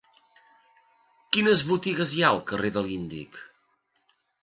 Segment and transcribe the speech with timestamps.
[1.37, 3.43] Quines botigues hi ha al carrer de l'Índic?